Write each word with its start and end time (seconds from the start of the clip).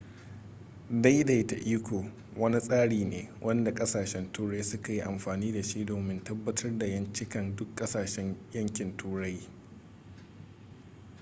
daidaita 1.01 1.55
iko 1.75 2.05
wani 2.39 2.59
tsari 2.67 3.05
ne 3.05 3.29
wanda 3.41 3.71
kasashen 3.73 4.31
turai 4.31 4.63
suka 4.63 4.93
yi 4.93 5.01
amfani 5.01 5.51
da 5.51 5.61
shi 5.63 5.85
domin 5.85 6.23
tabbatar 6.23 6.77
da 6.77 6.85
ƴancinkan 6.87 7.55
duk 7.55 7.75
ƙasshen 7.75 8.35
yankin 8.53 8.97
turai 8.97 9.39